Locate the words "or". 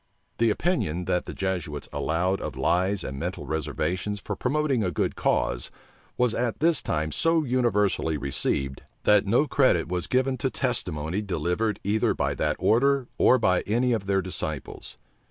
13.19-13.37